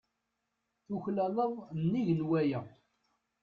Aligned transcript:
Tuklaleḍ 0.85 1.51
nnig 1.79 2.07
n 2.13 2.21
waya. 2.29 2.61